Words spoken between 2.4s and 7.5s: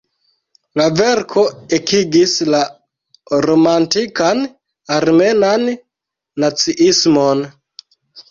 la romantikan armenan naciismon.